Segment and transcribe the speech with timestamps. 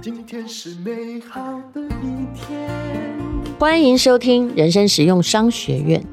[0.00, 2.70] 今天是美好的一天。
[3.58, 6.06] 欢迎收听人生实用商学院。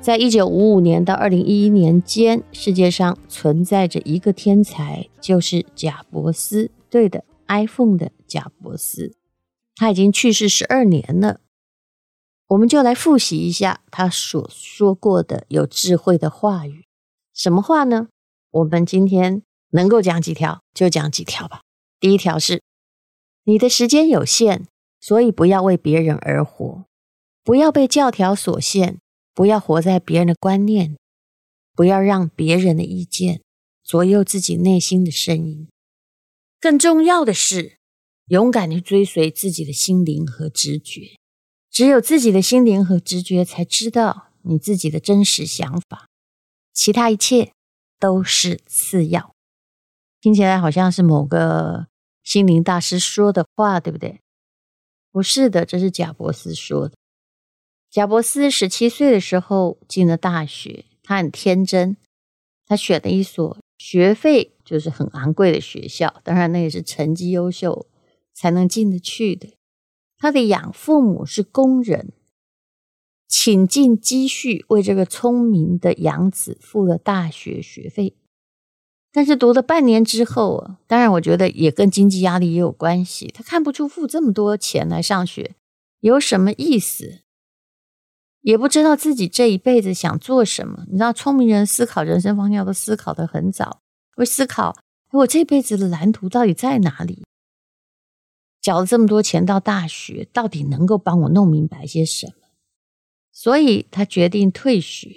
[0.00, 6.72] 在一九五五年到二零一一年间，世界上存在着一个天才，就是贾伯斯。
[6.90, 9.12] 对的，iPhone 的贾伯斯，
[9.76, 11.38] 他已经去世十二年了。
[12.48, 16.86] 我们就来复习一下他所说过的有智慧的话语。
[17.32, 18.08] 什么话呢？
[18.52, 21.60] 我们今天能够讲几条就讲几条吧。
[21.98, 22.62] 第一条是。
[23.44, 24.66] 你的时间有限，
[25.00, 26.84] 所以不要为别人而活，
[27.42, 29.00] 不要被教条所限，
[29.34, 30.96] 不要活在别人的观念，
[31.74, 33.42] 不要让别人的意见
[33.82, 35.66] 左右自己内心的声音。
[36.60, 37.78] 更重要的是，
[38.26, 41.16] 勇敢地追随自己的心灵和直觉。
[41.68, 46.06] 只有自己的心灵和直觉才知道你自己的真实想法，
[46.72, 47.52] 其他一切
[48.02, 49.32] 都是次要。
[50.20, 51.86] 听起来好像是某个。
[52.24, 54.20] 心灵大师说的话，对不对？
[55.10, 56.94] 不是的，这是贾伯斯说的。
[57.90, 61.96] 贾伯斯十七岁的时候进了大学，他很天真，
[62.64, 67.88] 他选了一所学费就是很昂贵的学校，当然那也是成绩优秀
[68.32, 69.56] 才能进得去的。
[70.16, 72.12] 他的养父母是工人，
[73.32, 78.14] 倾尽积蓄为这个聪明的养子付了大学学费。
[79.10, 83.28] 但是读了半年之后，当然我觉得也跟经济压力也有关系。
[83.34, 85.54] 他看不出付这么多钱来上学
[86.00, 87.20] 有什么意思，
[88.42, 90.84] 也不知道自己这一辈子想做什么。
[90.88, 93.80] 你知道，聪明人思考人生方向都思考的很早，
[94.14, 94.76] 会思考
[95.10, 97.24] 我这辈子的蓝图到底在哪里？
[98.60, 102.41] 缴了这么多钱到大学，到底能够帮我弄明白些什么？
[103.32, 105.16] 所以他决定退学，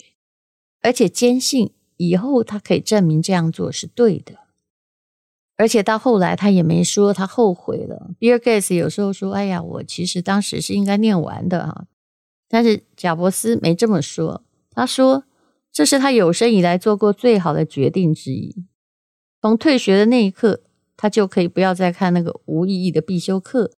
[0.81, 1.71] 而且坚信。
[1.97, 4.39] 以后他可以证明这样做是对的，
[5.55, 8.11] 而且到后来他也没说他后悔了。
[8.19, 11.85] 比尔盖茨有时候说：“哎呀，我其实当时是应该念完的啊。”
[12.49, 15.23] 但是贾伯斯没这么说，他说
[15.71, 18.65] 这是他有生以来做过最好的决定之一。
[19.41, 20.63] 从退学的那一刻，
[20.97, 23.71] 他就可以不要再看那个无意义的必修课，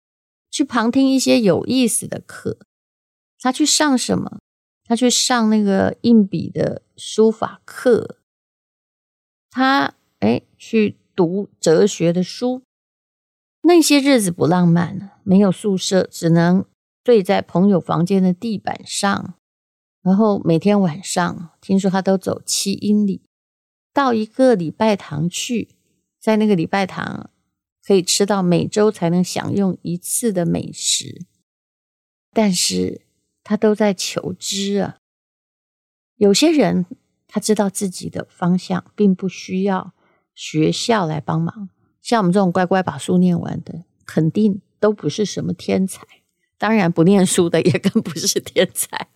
[0.51, 2.57] 去旁听一些有意思的课。
[3.47, 4.41] 他去上什么？
[4.83, 8.19] 他去上那个硬笔的书法课，
[9.51, 12.65] 他哎去读哲学的书。
[13.63, 16.65] 那些日子不浪漫了，没有宿舍，只能
[17.05, 19.35] 睡在朋友房间的地板上。
[20.03, 23.23] 然后每天晚上，听说他都走七英里
[23.93, 25.77] 到一个礼拜堂去，
[26.19, 27.31] 在那个礼拜堂
[27.87, 31.25] 可以吃到每周才能享用一次的美食，
[32.33, 33.06] 但是。
[33.49, 34.97] 他都在求知啊。
[36.17, 36.85] 有些人
[37.29, 39.93] 他知道自己的方向，并不需要
[40.35, 41.69] 学校来帮忙。
[42.03, 46.05] 像我们这种乖乖把书念完的，肯定都不是什么天才。
[46.59, 49.09] 当然，不念书的也更不是天才。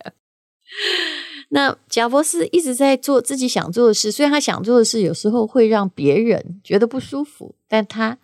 [1.49, 8.17] 那贾伯斯一直在做自己想做的事，虽然他想做的事有时候会让别人觉得不舒服，但他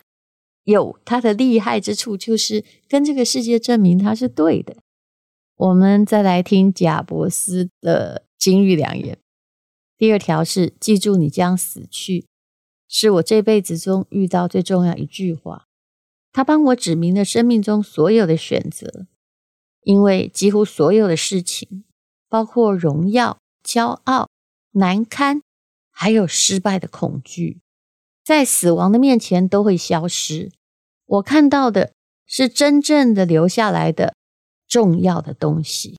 [0.64, 4.76] 有他的厉害之处，就是跟这个世界证明他是对的。
[5.58, 9.18] 我们再来听贾伯斯的金玉良言。
[9.96, 12.28] 第二条是：记住，你将死去，
[12.86, 15.66] 是我这辈子中遇到最重要一句话。
[16.30, 19.08] 他帮我指明了生命中所有的选择，
[19.82, 21.82] 因为几乎所有的事情，
[22.28, 24.28] 包括荣耀、骄傲、
[24.74, 25.42] 难堪，
[25.90, 27.58] 还有失败的恐惧，
[28.24, 30.52] 在死亡的面前都会消失。
[31.04, 31.92] 我看到的
[32.24, 34.14] 是真正的留下来的。
[34.68, 35.96] 重要的东西。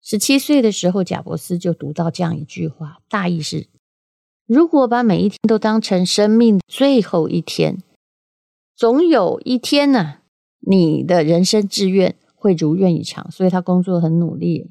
[0.00, 3.68] 十七岁的时候，贾伯斯就读到这样一句话，大意是：
[4.46, 7.82] 如果把每一天都当成生命最后一天，
[8.76, 10.18] 总有一天呢、
[10.60, 13.30] 你的人生志愿会如愿以偿。
[13.30, 14.70] 所以他工作很努力，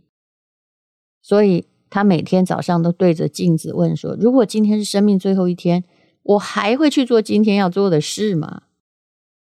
[1.22, 5.84] 所以他每天早上都对着镜子问说：如果今天是生命最后一天，
[6.22, 8.64] 我还会去做今天要做的事吗？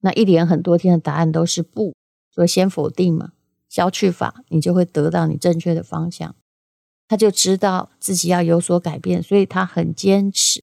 [0.00, 1.93] 那一连很多天的答案都是不。
[2.34, 3.32] 所以先否定嘛，
[3.69, 6.34] 消去法，你就会得到你正确的方向。
[7.06, 10.62] 他就知道自己要有所改变，所以他很坚持。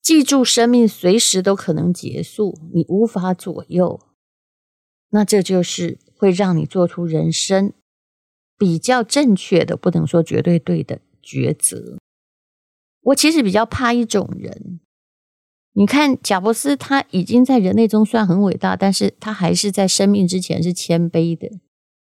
[0.00, 4.00] 记住，生命随时都可能结束，你无法左右。
[5.10, 7.74] 那这就是会让你做出人生
[8.56, 11.98] 比较正确的，不能说绝对对的抉择。
[13.02, 14.80] 我其实比较怕一种人。
[15.80, 21.50] 你看，贾伯斯他已经在人类中算很伟大，但是他还是在生命之前是谦卑的。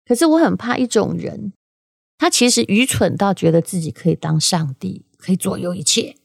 [0.06, 1.52] 可是我很怕一种人，
[2.16, 6.16] 他其实愚蠢到觉得自己可以当上帝，可以左右一切，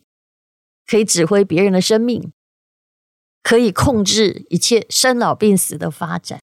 [0.88, 2.32] 可以指挥别人的生命，
[3.42, 6.40] 可以控制一切生老病死的发展。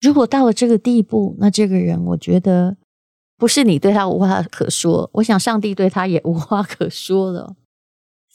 [0.00, 2.76] 如果到了这个地步，那这个人，我觉得
[3.36, 7.54] 不是你对他无话可说，我想上帝对他也无话可说了。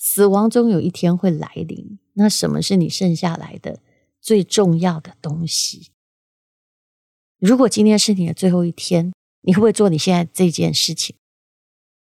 [0.08, 3.80] 死亡终有一天会来临，那什么是你剩下来的
[4.22, 5.90] 最重要的东西？
[7.40, 9.12] 如果今天是你的最后一天，
[9.42, 11.16] 你会不会做你现在这件事情？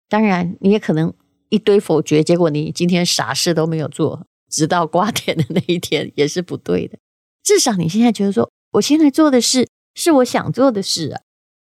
[0.09, 1.13] 当然，你也可能
[1.51, 6.99] 一堆否决，结果你今天啥事都没有做，直到瓜田的那一天也是不对的。
[7.45, 11.21] 至少你现在觉得说，我现在做的事是我想做的事啊。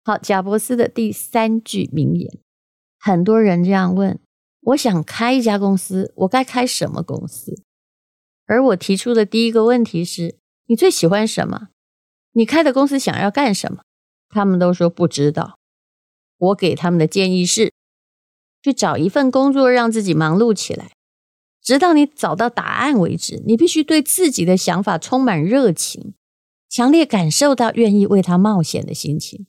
[0.05, 2.39] 好，贾伯斯的第三句名言，
[3.01, 4.21] 很多人这样问。
[4.63, 7.63] 我想开一家公司，我该开什么公司？
[8.47, 10.37] 而我提出的第一个问题是：
[10.67, 11.69] 你最喜欢什么？
[12.33, 13.83] 你开的公司想要干什么？
[14.29, 15.59] 他们都说不知道。
[16.39, 17.73] 我给他们的建议是：
[18.63, 20.93] 去找一份工作，让自己忙碌起来，
[21.61, 23.43] 直到你找到答案为止。
[23.45, 26.15] 你必须对自己的想法充满热情，
[26.69, 29.47] 强烈感受到愿意为他冒险的心情。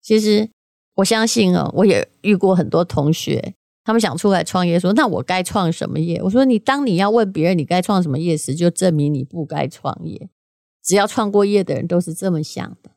[0.00, 0.50] 其实
[0.94, 3.54] 我相信哦，我也遇过很多同学。
[3.88, 10.28] 他们想出来创业，说：“那我该创什么业？”我说：“你当你要问别人你该创什么业时，就证明你不该创业。
[10.84, 12.90] 只要创过业的人都是这么想的。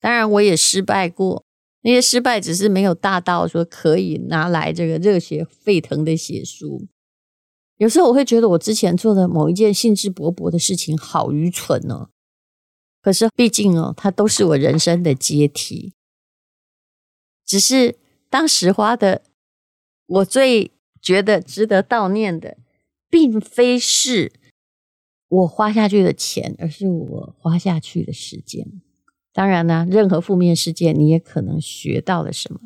[0.00, 1.44] 当然，我也失败过，
[1.82, 6.88] 那些失败只是没有大到说可以拿来这个热血沸腾的写书。
[7.76, 12.08] 有时候我会觉得我之前做的某一件兴致勃勃的事情好愚蠢哦。
[13.00, 15.92] 可是毕竟哦，它都是我人生的阶梯。
[17.46, 17.96] 只是
[18.28, 19.22] 当时花的。
[20.12, 22.58] 我最觉得值得悼念的，
[23.08, 24.32] 并非是
[25.28, 28.66] 我花下去的钱，而是我花下去的时间。
[29.32, 32.60] 当然呢，任何负面事件，你也可能学到了什么。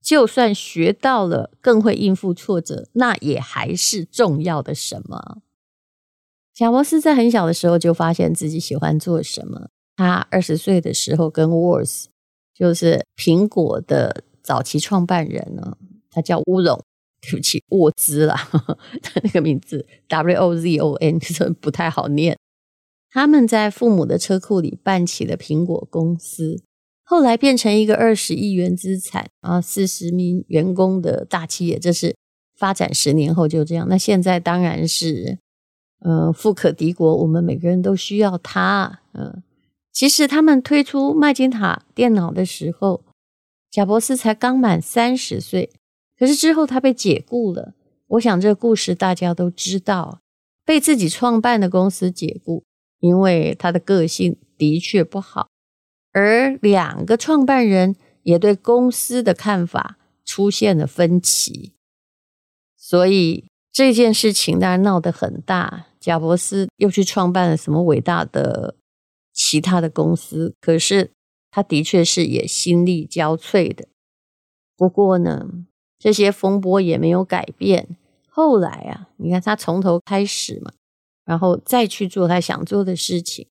[0.00, 5.38] 就算学到了，更会应付挫折，那也还是重要的什么。
[6.52, 9.70] 贾伯斯在很小的时候就发现自己喜欢做什么。
[9.96, 12.08] 他二十岁的时候，跟沃兹，
[12.54, 15.76] 就是苹果的早期创办人呢。
[16.14, 16.80] 他叫乌龙，
[17.20, 18.36] 对不起，沃兹啦，
[19.02, 22.38] 他那个名字 W O Z O N，就是不太好念。
[23.10, 26.62] 他们在父母的车库里办起了苹果公司，
[27.04, 31.78] 后来变成一个二十亿元资产啊，四十名员工的大企业。
[31.78, 32.16] 这是
[32.56, 33.86] 发展十年后就这样。
[33.88, 35.38] 那现在当然是，
[36.00, 39.00] 呃，富可敌国，我们每个人都需要它。
[39.12, 39.42] 嗯、
[39.92, 43.04] 其实他们推出麦金塔电脑的时候，
[43.70, 45.70] 贾伯斯才刚满三十岁。
[46.18, 47.74] 可是之后他被解雇了，
[48.06, 50.20] 我想这个故事大家都知道，
[50.64, 52.64] 被自己创办的公司解雇，
[53.00, 55.48] 因为他的个性的确不好，
[56.12, 61.74] 而两个创办人也对公司的看法出现了分歧，
[62.76, 65.86] 所以这件事情当然闹得很大。
[65.98, 68.76] 贾伯斯又去创办了什么伟大的
[69.32, 71.10] 其他的公司，可是
[71.50, 73.88] 他的确是也心力交瘁的。
[74.76, 75.46] 不过呢，
[76.04, 77.96] 这些风波也没有改变。
[78.28, 80.70] 后来啊，你看他从头开始嘛，
[81.24, 83.46] 然后再去做他想做的事情。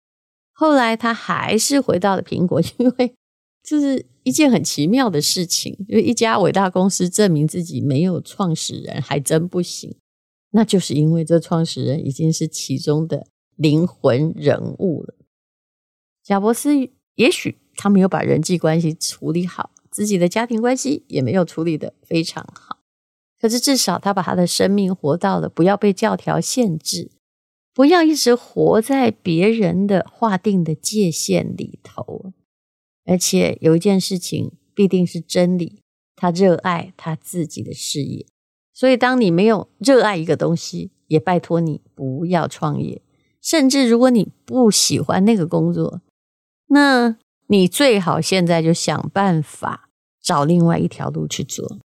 [0.51, 3.15] 后来他还是回到了苹果， 因为
[3.63, 5.75] 这是一件很奇妙的事情。
[5.87, 9.95] 因为一家伟大公司证明自己没有创始人还真不行，
[10.51, 13.25] 那就是因为这创始人已经是其中的
[13.55, 15.15] 灵魂人物了。
[16.21, 16.69] 贾伯斯
[17.15, 19.71] 也许他没有把人际关系处理好。
[19.93, 22.79] 自己的家庭关系也没有处理得非常好，
[23.39, 27.11] 可是至少他把他的生命活到了，不要被教条限制，
[27.75, 32.33] 不要一直活在别人的划定的界限里头。
[33.05, 35.83] 而且有一件事情必定是真理，
[36.15, 38.25] 他热爱他自己的事业，
[38.73, 43.03] 所以当你没有热爱一个东西，也拜托你不要创业。
[43.39, 46.01] 甚至如果你不喜欢那个工作，
[46.69, 47.17] 那。
[47.53, 49.87] 你最好现在就想办法
[50.19, 51.77] 找另外一条路去做，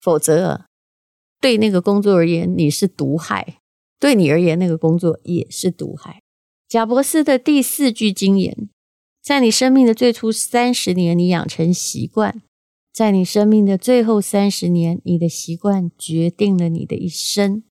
[0.00, 0.64] 否则
[1.38, 3.58] 对那个工作而言你是毒害，
[3.98, 6.22] 对你而言那个工作也是毒害。
[6.66, 8.70] 贾伯斯的第四句金言：
[9.22, 12.40] 在你生命的最初三十年，你养成习惯；
[12.90, 17.62] 在你生命的最后三十年，你的习惯决定了你的一生。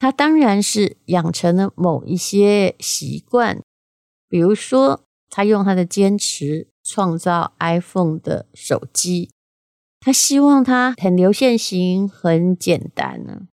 [0.00, 3.62] 他当然是养成了某一些习惯，
[4.28, 5.04] 比如说。
[5.30, 9.30] 他用他的坚持创造 iPhone 的手机，
[10.00, 13.48] 他希望它很流线型、很简单呢。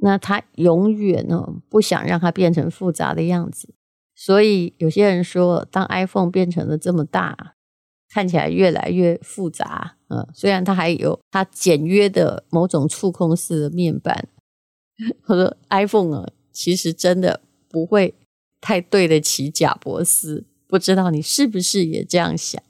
[0.00, 3.74] 那他永远呢不想让它变成复杂的样子。
[4.14, 7.54] 所以有些人说，当 iPhone 变成了这么大，
[8.10, 14.28] 看起来越来越复杂，嗯，虽然它还有它简约的某种触控式的面板，
[15.26, 18.14] 我说 iPhone 啊，其实真的不会
[18.60, 20.44] 太对得起贾伯斯。
[20.72, 22.62] 不知道你是不是也这样想？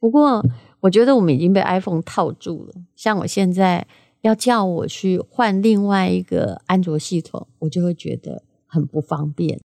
[0.00, 0.44] 不过
[0.80, 2.74] 我觉得我们已经被 iPhone 套住了。
[2.96, 3.86] 像我现在
[4.22, 9.60] 要叫我去换另外一个安卓系统，我就会觉得很不方便。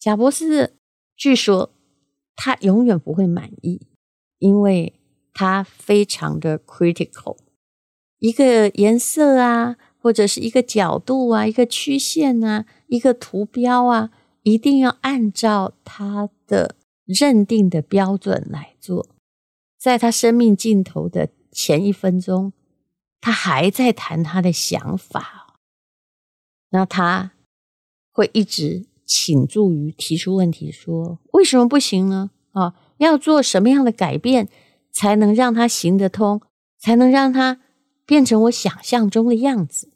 [0.00, 0.72] 贾博士
[1.14, 1.74] 据说
[2.34, 3.82] 他永远不会满意，
[4.38, 4.94] 因为
[5.34, 7.36] 他非常的 critical。
[8.20, 14.10] 一个颜色啊，或者是一个角度啊，一个曲线啊，一个图标啊，
[14.44, 16.76] 一定要按照他的。
[17.12, 19.08] 认定的标准来做，
[19.78, 22.52] 在他生命尽头的前一分钟，
[23.20, 25.58] 他还在谈他的想法，
[26.70, 27.32] 那他
[28.10, 32.30] 会一直倾注于提出问题，说为什么不行呢？
[32.52, 34.48] 啊，要做什么样的改变
[34.90, 36.40] 才能让他行得通，
[36.78, 37.60] 才能让他
[38.06, 39.90] 变成我想象中的样子？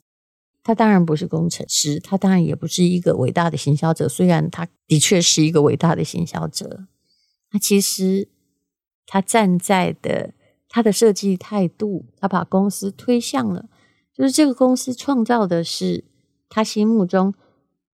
[0.62, 6.86] 他当然不是工程师，他当然也不是一个伟大的行销者，虽然他的确是一个伟大的行销者。
[7.56, 8.28] 他其实，
[9.06, 10.34] 他站在的
[10.68, 13.70] 他的设计态度，他把公司推向了，
[14.12, 16.04] 就是这个公司创造的是
[16.50, 17.32] 他心目中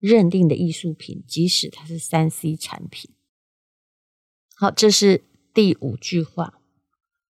[0.00, 3.12] 认定的艺术品，即使它是三 C 产品。
[4.56, 5.22] 好，这是
[5.54, 6.58] 第五句话：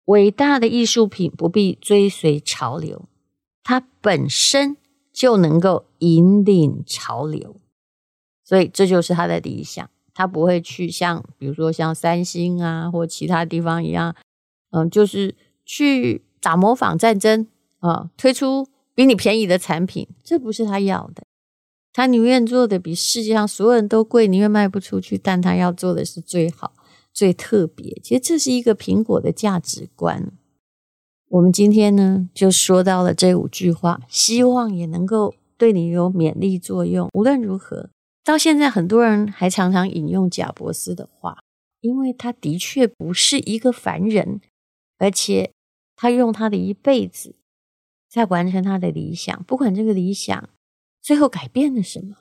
[0.06, 3.08] 伟大的艺术品不必追随潮流，
[3.62, 4.78] 它本身
[5.14, 7.62] 就能够引领潮流，
[8.44, 9.88] 所以这就是他的理想。
[10.16, 14.16] 他不会去像，比如说像三星啊，或其他地方一样，
[14.72, 17.46] 嗯，就是去打模仿战争
[17.80, 21.24] 啊，推出比你便宜的产品，这不是他要的。
[21.92, 26.72] 他宁愿做的比世界上所有人都贵，宁愿卖不出去，但他要做的是最好、
[27.14, 28.00] 最特别。
[28.02, 30.32] 其实这是一个苹果的价值观。
[31.28, 37.10] 我们今天呢，就说到了这五句话，希望也能够对你有勉励作用。
[37.14, 37.90] 无论如何。
[38.26, 41.38] 到现在，很多人还常常引用贾伯斯的话，
[41.82, 44.42] 因为他的确不是一个凡人，
[44.98, 45.54] 而且
[45.96, 47.36] 他用他的一辈子
[48.10, 49.44] 在完成他的理想。
[49.44, 50.50] 不管这个理想
[51.04, 52.16] 最后改变了什么，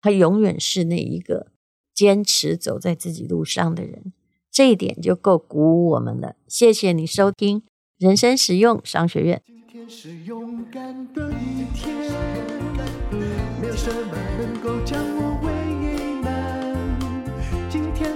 [0.00, 1.48] 他永远是那一个
[1.92, 4.14] 坚持走在自己路上的人。
[4.50, 6.36] 这一点就够鼓舞我们了。
[6.48, 7.62] 谢谢你收听
[7.98, 9.42] 人生实用商学院。
[9.46, 11.94] 今天是勇敢的一天，
[13.60, 15.13] 没有什么能够将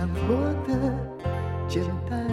[0.00, 0.34] 尽量过
[0.66, 0.74] 得
[1.68, 2.26] 简单。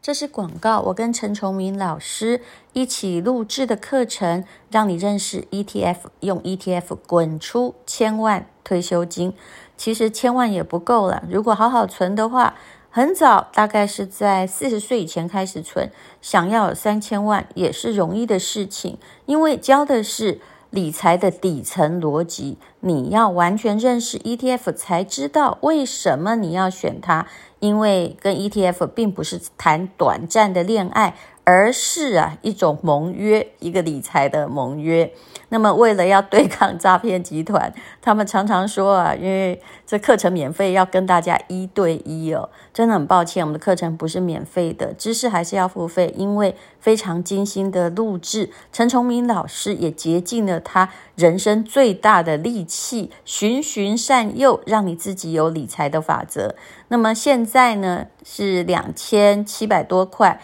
[0.00, 2.40] 这是广告，我跟陈崇明老师
[2.74, 9.34] 一起录制的课程，让你认识 ETF，用 ETF 滚出千万退休金。
[9.76, 12.54] 其实千万也不够了，如果好好存的话，
[12.90, 20.40] 很早，大概是在四十岁以前开始存，想要有三千万也是容易的事情，因为教的是
[20.74, 27.28] 理财的底层逻辑，你要完全认识 ETF，才知道为什么你要选它。
[27.60, 35.12] 因为跟 ETF 并不是谈短暂的恋爱，而是啊一种盟约，一个理财的盟约。
[35.50, 37.72] 那么为了要对抗诈骗集团，
[38.02, 42.48] 他们常常说啊，因为这课程免费，要跟大家一对一哦。
[42.72, 48.50] 真的很抱歉，我们的课程不是免费的，知识还是要付费，因为非常精心的录制。
[48.72, 56.56] 陈崇明老师也竭尽了他人生最大的力气，循循善诱，让你自己有理财的法则。
[56.88, 60.40] 那么现在呢，是两千七百多块。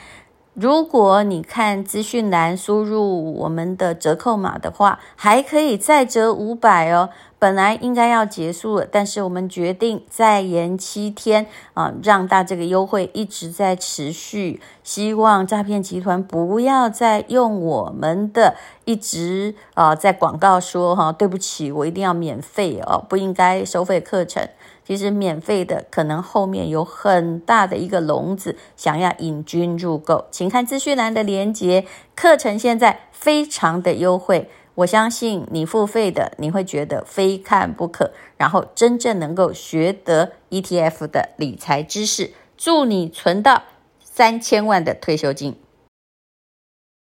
[0.55, 7.11] 如果你看资讯栏输入我们的折扣码的话，还可以再折五百哦。
[7.41, 14.61] 本来应该要结束了，但是我们决定再延七天啊，让大这个优惠一直在持续。
[14.85, 24.47] 希望诈骗集团不要再用我们的一直啊在广告说哈，对不起，我一定要免费哦，不应该收费课程。
[24.85, 31.87] 其实免费的可能后面有很大的一个笼子，想要引君入购，请看资讯栏的链接。
[32.17, 42.33] 课程现在非常的优惠，我相信你付费的你会觉得非看不可，然后真正能够学得 ETF 的理财知识。
[42.57, 43.65] 祝你存到
[44.03, 45.57] 三千万的退休金。